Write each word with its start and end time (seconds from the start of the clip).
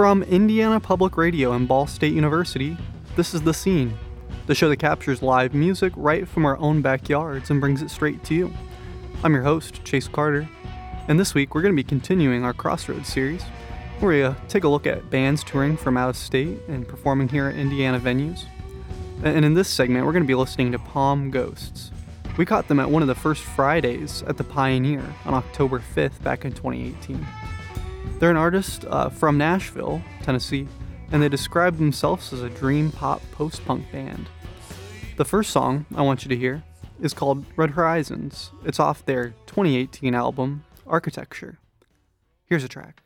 From 0.00 0.22
Indiana 0.22 0.80
Public 0.80 1.18
Radio 1.18 1.52
and 1.52 1.68
Ball 1.68 1.86
State 1.86 2.14
University, 2.14 2.74
this 3.16 3.34
is 3.34 3.42
The 3.42 3.52
Scene, 3.52 3.98
the 4.46 4.54
show 4.54 4.70
that 4.70 4.78
captures 4.78 5.20
live 5.20 5.52
music 5.52 5.92
right 5.94 6.26
from 6.26 6.46
our 6.46 6.56
own 6.56 6.80
backyards 6.80 7.50
and 7.50 7.60
brings 7.60 7.82
it 7.82 7.90
straight 7.90 8.24
to 8.24 8.34
you. 8.34 8.50
I'm 9.22 9.34
your 9.34 9.42
host, 9.42 9.84
Chase 9.84 10.08
Carter, 10.08 10.48
and 11.06 11.20
this 11.20 11.34
week 11.34 11.54
we're 11.54 11.60
going 11.60 11.74
to 11.74 11.82
be 11.82 11.86
continuing 11.86 12.44
our 12.44 12.54
Crossroads 12.54 13.12
series, 13.12 13.42
where 13.98 14.12
we 14.12 14.22
uh, 14.22 14.32
take 14.48 14.64
a 14.64 14.68
look 14.68 14.86
at 14.86 15.10
bands 15.10 15.44
touring 15.44 15.76
from 15.76 15.98
out 15.98 16.08
of 16.08 16.16
state 16.16 16.60
and 16.66 16.88
performing 16.88 17.28
here 17.28 17.48
at 17.48 17.56
Indiana 17.56 18.00
venues. 18.00 18.44
And 19.22 19.44
in 19.44 19.52
this 19.52 19.68
segment, 19.68 20.06
we're 20.06 20.12
going 20.12 20.24
to 20.24 20.26
be 20.26 20.34
listening 20.34 20.72
to 20.72 20.78
Palm 20.78 21.30
Ghosts. 21.30 21.90
We 22.38 22.46
caught 22.46 22.68
them 22.68 22.80
at 22.80 22.90
one 22.90 23.02
of 23.02 23.08
the 23.08 23.14
first 23.14 23.42
Fridays 23.42 24.22
at 24.22 24.38
the 24.38 24.44
Pioneer 24.44 25.04
on 25.26 25.34
October 25.34 25.78
5th 25.94 26.22
back 26.22 26.46
in 26.46 26.52
2018. 26.52 27.26
They're 28.18 28.30
an 28.30 28.36
artist 28.36 28.84
uh, 28.86 29.08
from 29.08 29.38
Nashville, 29.38 30.02
Tennessee, 30.22 30.68
and 31.12 31.22
they 31.22 31.28
describe 31.28 31.76
themselves 31.76 32.32
as 32.32 32.42
a 32.42 32.50
dream 32.50 32.92
pop 32.92 33.22
post 33.32 33.64
punk 33.64 33.90
band. 33.90 34.28
The 35.16 35.24
first 35.24 35.50
song 35.50 35.86
I 35.94 36.02
want 36.02 36.24
you 36.24 36.28
to 36.28 36.36
hear 36.36 36.62
is 37.00 37.14
called 37.14 37.44
Red 37.56 37.70
Horizons. 37.70 38.50
It's 38.64 38.80
off 38.80 39.04
their 39.04 39.30
2018 39.46 40.14
album, 40.14 40.64
Architecture. 40.86 41.58
Here's 42.44 42.64
a 42.64 42.68
track. 42.68 43.02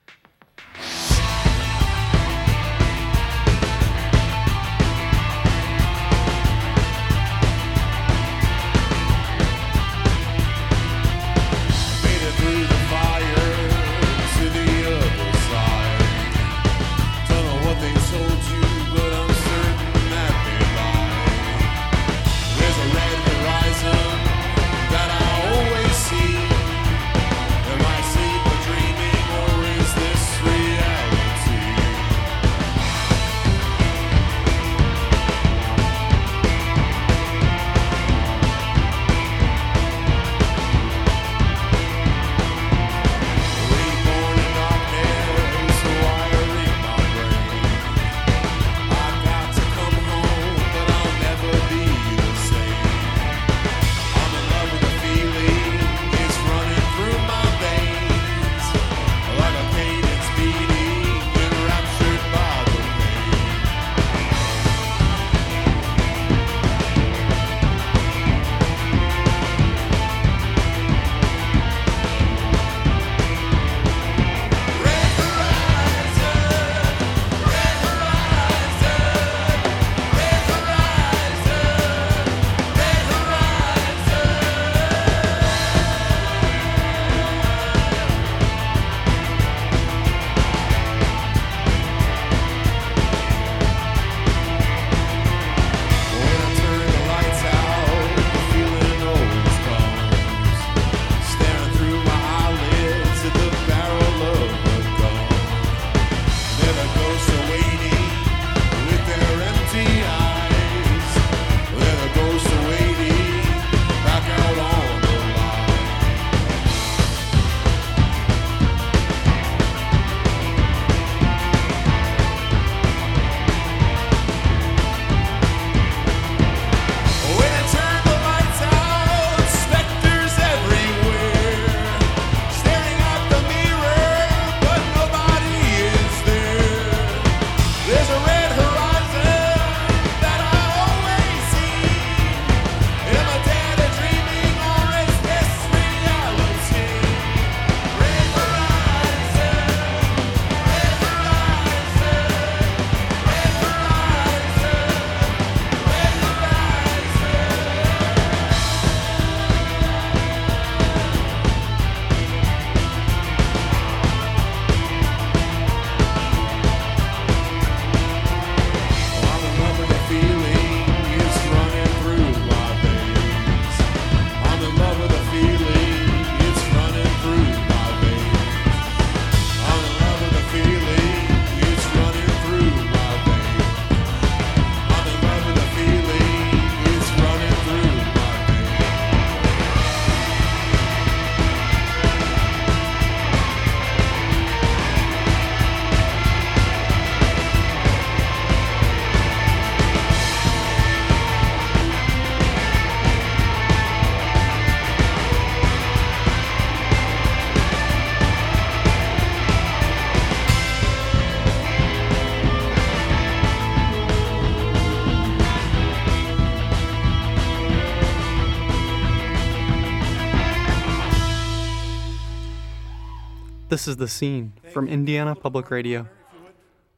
This 223.75 223.89
is 223.89 223.97
The 223.97 224.07
Scene 224.07 224.53
from 224.73 224.87
Indiana 224.87 225.35
Public 225.35 225.69
Radio. 225.69 226.07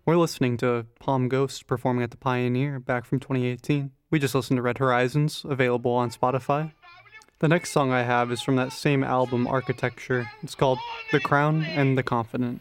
We're 0.04 0.18
listening 0.18 0.58
to 0.58 0.84
Palm 1.00 1.26
Ghost 1.26 1.66
performing 1.66 2.02
at 2.02 2.10
the 2.10 2.18
Pioneer 2.18 2.78
back 2.78 3.06
from 3.06 3.18
2018. 3.18 3.92
We 4.10 4.18
just 4.18 4.34
listened 4.34 4.58
to 4.58 4.62
Red 4.62 4.76
Horizons, 4.76 5.46
available 5.48 5.92
on 5.92 6.10
Spotify. 6.10 6.72
The 7.38 7.48
next 7.48 7.70
song 7.70 7.92
I 7.92 8.02
have 8.02 8.30
is 8.30 8.42
from 8.42 8.56
that 8.56 8.74
same 8.74 9.02
album, 9.02 9.46
Architecture. 9.46 10.30
It's 10.42 10.54
called 10.54 10.78
The 11.12 11.20
Crown 11.20 11.64
and 11.64 11.96
the 11.96 12.02
Confident. 12.02 12.60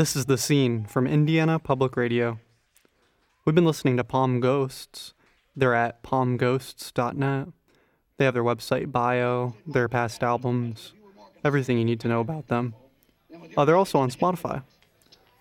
This 0.00 0.16
is 0.16 0.24
The 0.24 0.38
Scene 0.38 0.86
from 0.86 1.06
Indiana 1.06 1.58
Public 1.58 1.94
Radio. 1.94 2.38
We've 3.44 3.54
been 3.54 3.66
listening 3.66 3.98
to 3.98 4.02
Palm 4.02 4.40
Ghosts. 4.40 5.12
They're 5.54 5.74
at 5.74 6.02
palmghosts.net. 6.02 7.48
They 8.16 8.24
have 8.24 8.32
their 8.32 8.42
website 8.42 8.90
bio, 8.92 9.56
their 9.66 9.90
past 9.90 10.22
albums, 10.22 10.94
everything 11.44 11.76
you 11.76 11.84
need 11.84 12.00
to 12.00 12.08
know 12.08 12.20
about 12.20 12.48
them. 12.48 12.74
Uh, 13.54 13.66
they're 13.66 13.76
also 13.76 13.98
on 13.98 14.10
Spotify. 14.10 14.62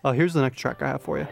Uh, 0.04 0.12
here's 0.12 0.34
the 0.34 0.42
next 0.42 0.60
track 0.60 0.82
I 0.82 0.88
have 0.88 1.04
for 1.04 1.18
you. 1.18 1.28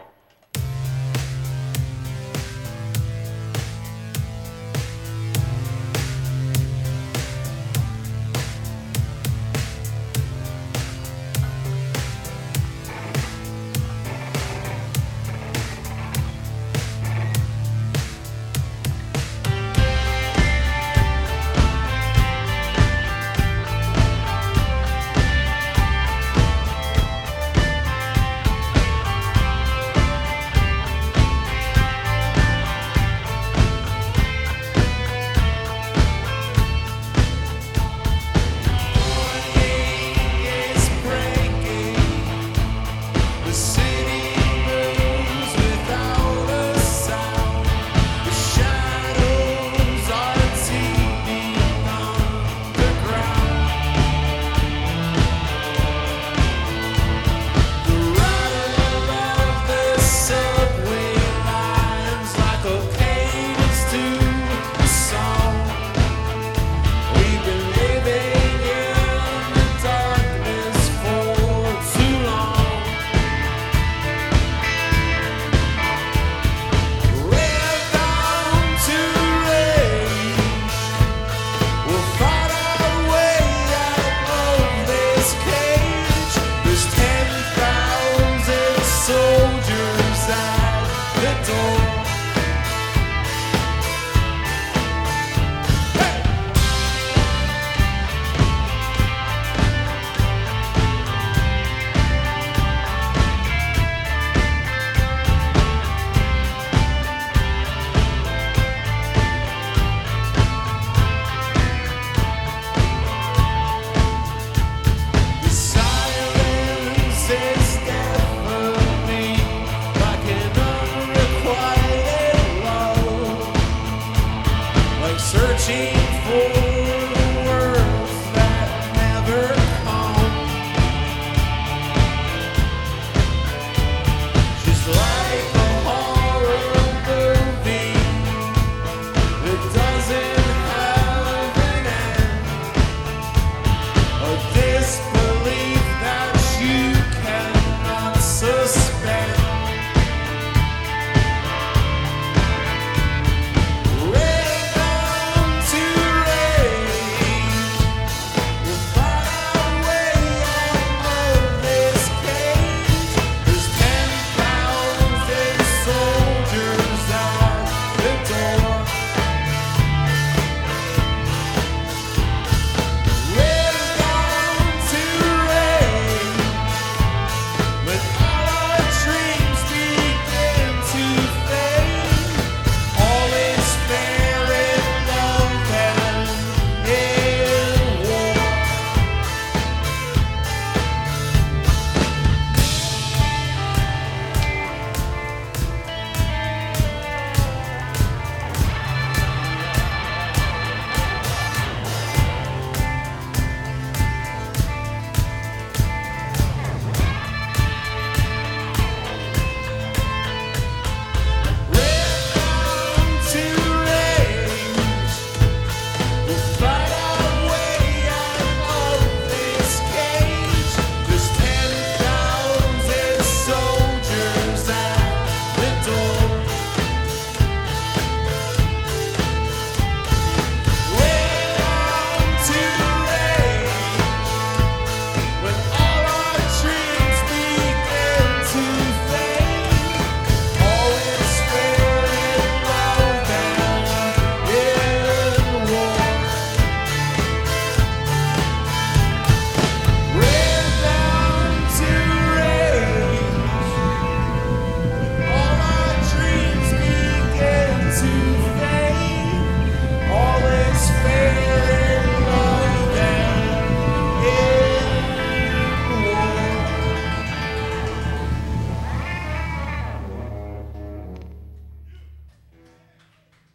searching 125.58 125.94
for. 126.24 126.67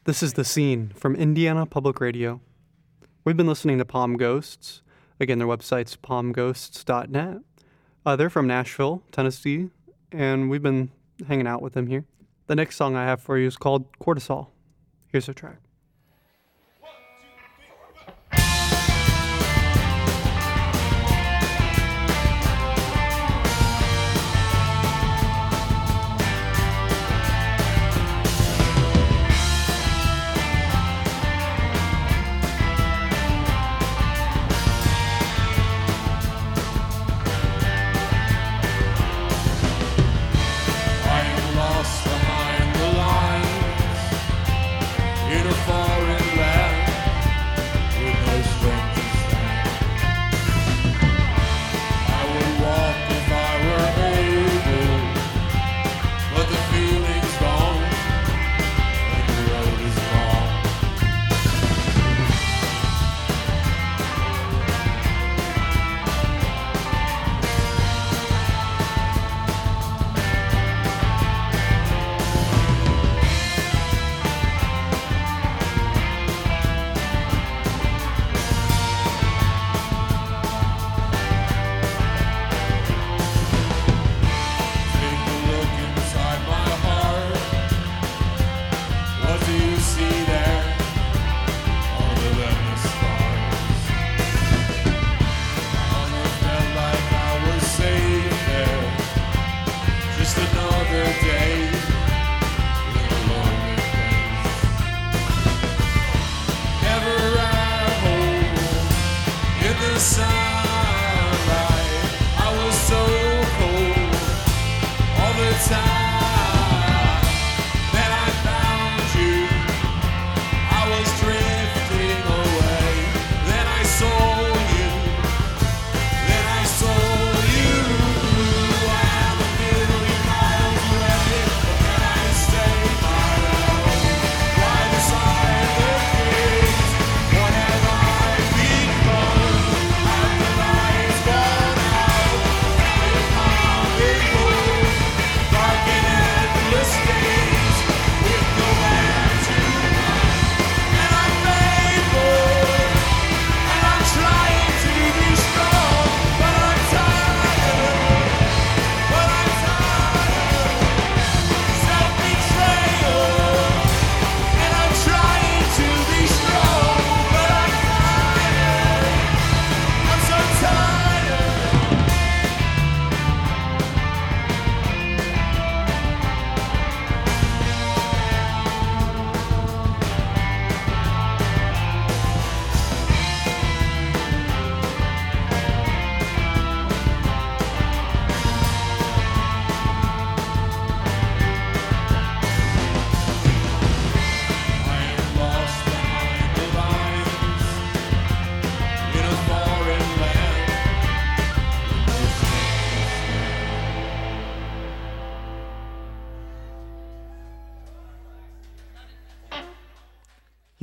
This 0.05 0.21
is 0.21 0.33
The 0.33 0.43
Scene 0.43 0.91
from 0.97 1.15
Indiana 1.15 1.65
Public 1.65 2.01
Radio. 2.01 2.41
We've 3.23 3.37
been 3.37 3.47
listening 3.47 3.77
to 3.77 3.85
Palm 3.85 4.17
Ghosts. 4.17 4.81
Again, 5.17 5.39
their 5.39 5.47
website's 5.47 5.95
palmghosts.net. 5.95 7.37
Uh, 8.05 8.15
they're 8.17 8.29
from 8.29 8.45
Nashville, 8.45 9.01
Tennessee, 9.13 9.69
and 10.11 10.49
we've 10.49 10.61
been 10.61 10.91
hanging 11.25 11.47
out 11.47 11.61
with 11.61 11.71
them 11.71 11.87
here. 11.87 12.03
The 12.47 12.55
next 12.55 12.75
song 12.75 12.97
I 12.97 13.05
have 13.05 13.21
for 13.21 13.37
you 13.37 13.47
is 13.47 13.55
called 13.55 13.97
Cortisol. 13.97 14.47
Here's 15.07 15.29
a 15.29 15.33
track. 15.33 15.59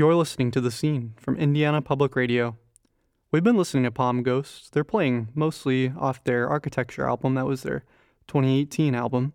You're 0.00 0.14
listening 0.14 0.50
to 0.52 0.62
The 0.62 0.70
Scene 0.70 1.12
from 1.18 1.36
Indiana 1.36 1.82
Public 1.82 2.16
Radio. 2.16 2.56
We've 3.30 3.44
been 3.44 3.58
listening 3.58 3.84
to 3.84 3.90
Palm 3.90 4.22
Ghosts. 4.22 4.70
They're 4.70 4.82
playing 4.82 5.28
mostly 5.34 5.92
off 5.94 6.24
their 6.24 6.48
Architecture 6.48 7.06
album, 7.06 7.34
that 7.34 7.44
was 7.44 7.64
their 7.64 7.84
2018 8.26 8.94
album. 8.94 9.34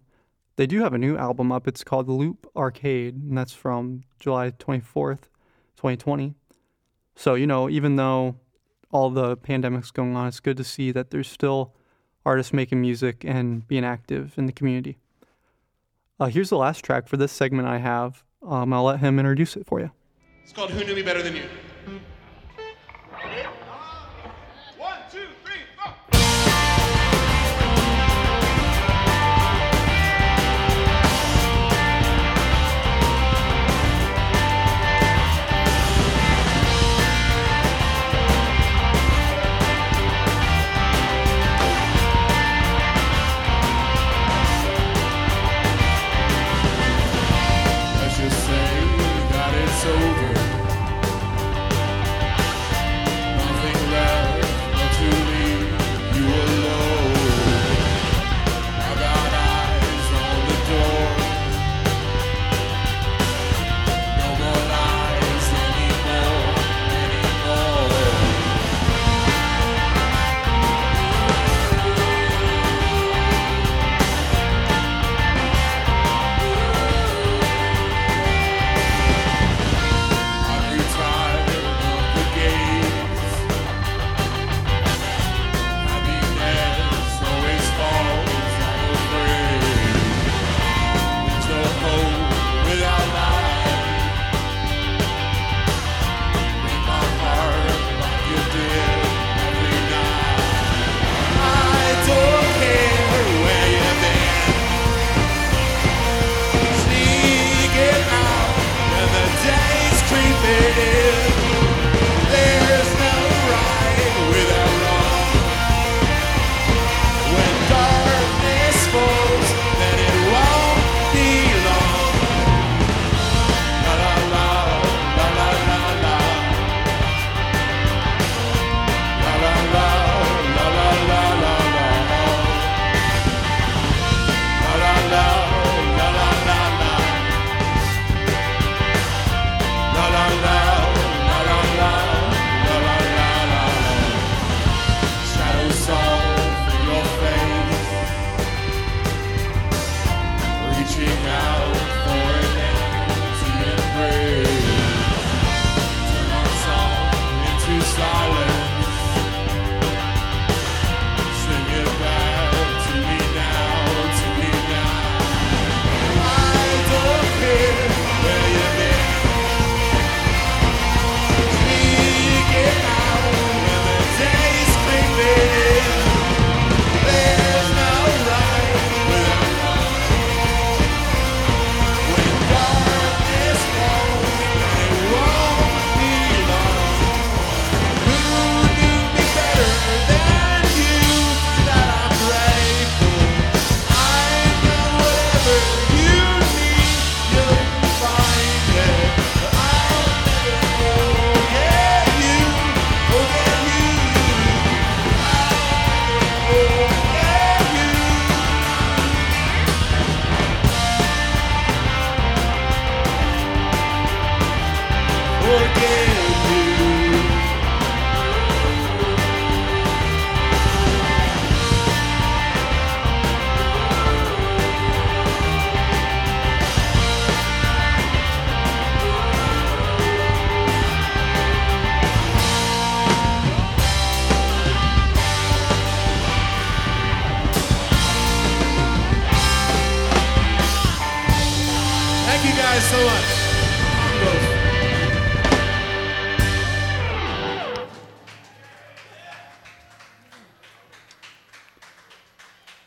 They 0.55 0.65
do 0.65 0.81
have 0.81 0.95
a 0.95 0.97
new 0.97 1.17
album 1.17 1.51
up. 1.51 1.67
It's 1.67 1.83
called 1.83 2.09
Loop 2.09 2.47
Arcade, 2.55 3.13
and 3.13 3.37
that's 3.37 3.53
from 3.53 4.05
July 4.19 4.49
24th, 4.49 5.29
2020. 5.75 6.33
So, 7.15 7.35
you 7.35 7.45
know, 7.45 7.69
even 7.69 7.95
though 7.95 8.37
all 8.89 9.11
the 9.11 9.37
pandemic's 9.37 9.91
going 9.91 10.15
on, 10.15 10.29
it's 10.29 10.39
good 10.39 10.57
to 10.57 10.63
see 10.63 10.91
that 10.93 11.11
there's 11.11 11.29
still 11.29 11.75
artists 12.25 12.53
making 12.53 12.81
music 12.81 13.23
and 13.23 13.67
being 13.67 13.85
active 13.85 14.33
in 14.35 14.47
the 14.47 14.51
community. 14.51 14.97
Uh, 16.19 16.25
here's 16.25 16.49
the 16.49 16.57
last 16.57 16.83
track 16.83 17.07
for 17.07 17.17
this 17.17 17.31
segment 17.31 17.67
I 17.67 17.77
have. 17.77 18.23
Um, 18.41 18.73
I'll 18.73 18.85
let 18.85 19.01
him 19.01 19.19
introduce 19.19 19.55
it 19.55 19.67
for 19.67 19.79
you. 19.79 19.91
It's 20.45 20.53
called 20.53 20.69
Who 20.69 20.83
Knew 20.83 20.93
Me 20.93 21.01
Better 21.01 21.23
Than 21.23 21.35
You. 21.35 21.49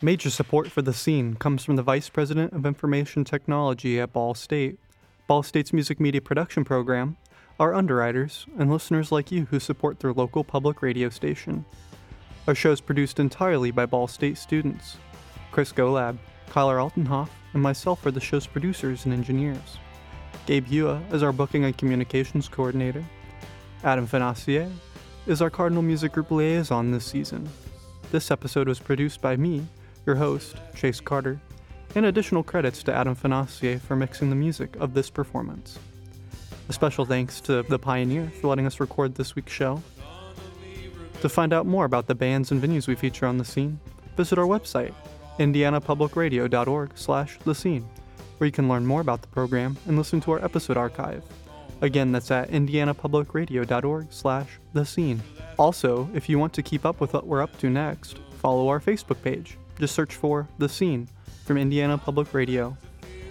Major 0.09 0.31
support 0.31 0.71
for 0.71 0.81
the 0.81 0.91
scene 0.91 1.35
comes 1.35 1.63
from 1.63 1.75
the 1.75 1.83
Vice 1.83 2.09
President 2.09 2.51
of 2.53 2.65
Information 2.65 3.23
Technology 3.23 3.99
at 3.99 4.11
Ball 4.11 4.33
State, 4.33 4.79
Ball 5.27 5.43
State's 5.43 5.71
music 5.71 5.99
media 5.99 6.19
production 6.19 6.65
program, 6.65 7.15
our 7.59 7.75
underwriters, 7.75 8.47
and 8.57 8.71
listeners 8.71 9.11
like 9.11 9.31
you 9.31 9.45
who 9.45 9.59
support 9.59 9.99
their 9.99 10.11
local 10.11 10.43
public 10.43 10.81
radio 10.81 11.09
station. 11.09 11.63
Our 12.47 12.55
show 12.55 12.71
is 12.71 12.81
produced 12.81 13.19
entirely 13.19 13.69
by 13.69 13.85
Ball 13.85 14.07
State 14.07 14.39
students. 14.39 14.97
Chris 15.51 15.71
Golab, 15.71 16.17
Kyler 16.49 16.79
Altenhoff, 16.79 17.29
and 17.53 17.61
myself 17.61 18.03
are 18.03 18.09
the 18.09 18.19
show's 18.19 18.47
producers 18.47 19.05
and 19.05 19.13
engineers. 19.13 19.77
Gabe 20.47 20.65
Hua 20.65 21.03
is 21.11 21.21
our 21.21 21.31
booking 21.31 21.65
and 21.65 21.77
communications 21.77 22.47
coordinator. 22.47 23.05
Adam 23.83 24.07
Fonacier 24.07 24.71
is 25.27 25.39
our 25.39 25.51
Cardinal 25.51 25.83
Music 25.83 26.11
Group 26.13 26.31
liaison 26.31 26.89
this 26.89 27.05
season. 27.05 27.47
This 28.11 28.31
episode 28.31 28.67
was 28.67 28.79
produced 28.79 29.21
by 29.21 29.37
me, 29.37 29.67
your 30.09 30.15
host, 30.15 30.55
Chase 30.75 30.99
Carter, 30.99 31.39
and 31.93 32.07
additional 32.07 32.41
credits 32.41 32.81
to 32.81 32.91
Adam 32.91 33.15
Fonacier 33.15 33.79
for 33.79 33.95
mixing 33.95 34.31
the 34.31 34.35
music 34.35 34.75
of 34.77 34.95
this 34.95 35.07
performance. 35.07 35.77
A 36.67 36.73
special 36.73 37.05
thanks 37.05 37.39
to 37.41 37.61
The 37.61 37.77
Pioneer 37.77 38.31
for 38.41 38.47
letting 38.47 38.65
us 38.65 38.79
record 38.79 39.13
this 39.13 39.35
week's 39.35 39.51
show. 39.51 39.83
To 41.21 41.29
find 41.29 41.53
out 41.53 41.67
more 41.67 41.85
about 41.85 42.07
the 42.07 42.15
bands 42.15 42.51
and 42.51 42.59
venues 42.59 42.87
we 42.87 42.95
feature 42.95 43.27
on 43.27 43.37
the 43.37 43.45
scene, 43.45 43.79
visit 44.17 44.39
our 44.39 44.47
website, 44.47 44.95
indianapublicradio.org 45.37 46.91
slash 46.95 47.37
the 47.45 47.53
scene, 47.53 47.87
where 48.39 48.47
you 48.47 48.51
can 48.51 48.67
learn 48.67 48.87
more 48.87 49.01
about 49.01 49.21
the 49.21 49.27
program 49.27 49.77
and 49.85 49.95
listen 49.95 50.19
to 50.21 50.31
our 50.31 50.43
episode 50.43 50.75
archive. 50.75 51.23
Again, 51.81 52.11
that's 52.11 52.31
at 52.31 52.49
indianapublicradio.org 52.49 54.07
slash 54.09 54.59
the 54.73 54.85
scene. 54.85 55.21
Also, 55.59 56.09
if 56.15 56.27
you 56.27 56.39
want 56.39 56.53
to 56.53 56.63
keep 56.63 56.83
up 56.83 56.99
with 56.99 57.13
what 57.13 57.27
we're 57.27 57.43
up 57.43 57.55
to 57.59 57.69
next, 57.69 58.17
follow 58.39 58.69
our 58.69 58.79
Facebook 58.79 59.21
page. 59.21 59.58
Just 59.79 59.95
search 59.95 60.13
for 60.13 60.47
The 60.57 60.67
Scene 60.67 61.07
from 61.45 61.57
Indiana 61.57 61.97
Public 61.97 62.33
Radio. 62.33 62.75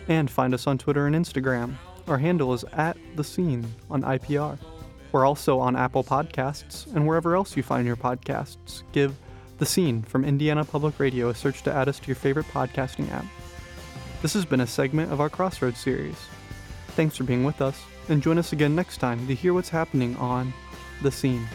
And 0.08 0.30
find 0.30 0.54
us 0.54 0.66
on 0.66 0.78
Twitter 0.78 1.06
and 1.06 1.14
Instagram. 1.14 1.74
Our 2.06 2.16
handle 2.16 2.54
is 2.54 2.64
at 2.72 2.96
The 3.16 3.24
Scene 3.24 3.66
on 3.90 4.02
IPR. 4.02 4.58
We're 5.12 5.26
also 5.26 5.58
on 5.58 5.76
Apple 5.76 6.02
Podcasts 6.02 6.86
and 6.94 7.06
wherever 7.06 7.36
else 7.36 7.54
you 7.54 7.62
find 7.62 7.86
your 7.86 7.96
podcasts. 7.96 8.82
Give 8.92 9.14
The 9.58 9.66
Scene 9.66 10.02
from 10.02 10.24
Indiana 10.24 10.64
Public 10.64 10.98
Radio 10.98 11.28
a 11.28 11.34
search 11.34 11.62
to 11.64 11.72
add 11.72 11.88
us 11.88 11.98
to 11.98 12.06
your 12.06 12.16
favorite 12.16 12.46
podcasting 12.46 13.12
app. 13.12 13.26
This 14.22 14.32
has 14.32 14.46
been 14.46 14.60
a 14.60 14.66
segment 14.66 15.12
of 15.12 15.20
our 15.20 15.28
Crossroads 15.28 15.78
series. 15.78 16.16
Thanks 16.88 17.16
for 17.16 17.24
being 17.24 17.44
with 17.44 17.60
us, 17.60 17.80
and 18.08 18.22
join 18.22 18.38
us 18.38 18.52
again 18.52 18.74
next 18.74 18.96
time 18.98 19.26
to 19.26 19.34
hear 19.34 19.52
what's 19.52 19.68
happening 19.68 20.16
on 20.16 20.52
The 21.02 21.12
Scene. 21.12 21.46